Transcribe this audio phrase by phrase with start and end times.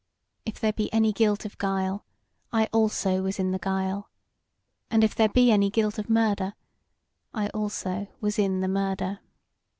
[0.47, 2.07] If there be any guilt of guile,
[2.51, 4.09] I also was in the guile;
[4.89, 6.55] and if there be any guilt of murder,
[7.35, 9.19] I also was in the murder.